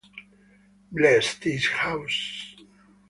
Bless 0.97 1.35
This 1.35 1.67
House 1.67 2.55